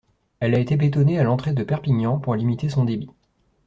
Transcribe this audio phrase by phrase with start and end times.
[0.39, 3.11] Elle a été bétonnée à l'entrée de Perpignan pour limiter son débit.